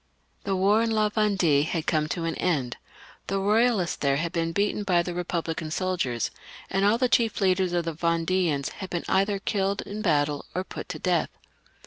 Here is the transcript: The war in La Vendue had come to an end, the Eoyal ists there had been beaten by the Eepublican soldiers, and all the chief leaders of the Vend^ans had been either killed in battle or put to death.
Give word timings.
The 0.45 0.55
war 0.55 0.81
in 0.81 0.89
La 0.89 1.09
Vendue 1.09 1.61
had 1.61 1.85
come 1.85 2.07
to 2.09 2.23
an 2.23 2.33
end, 2.37 2.77
the 3.27 3.35
Eoyal 3.37 3.83
ists 3.83 3.95
there 3.97 4.15
had 4.17 4.31
been 4.31 4.51
beaten 4.51 4.81
by 4.81 5.03
the 5.03 5.11
Eepublican 5.11 5.71
soldiers, 5.71 6.31
and 6.71 6.83
all 6.83 6.97
the 6.97 7.07
chief 7.07 7.39
leaders 7.39 7.71
of 7.71 7.85
the 7.85 7.93
Vend^ans 7.93 8.69
had 8.71 8.89
been 8.89 9.05
either 9.07 9.37
killed 9.37 9.83
in 9.83 10.01
battle 10.01 10.45
or 10.55 10.63
put 10.63 10.89
to 10.89 10.97
death. 10.97 11.29